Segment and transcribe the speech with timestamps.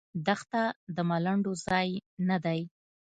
[0.25, 0.63] دښته
[0.95, 1.89] د ملنډو ځای
[2.27, 2.61] نه دی.